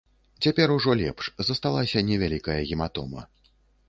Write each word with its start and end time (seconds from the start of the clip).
Цяпер 0.43 0.71
ужо 0.75 0.95
лепш, 1.01 1.27
засталася 1.49 2.03
невялікая 2.07 2.57
гематома. 2.71 3.21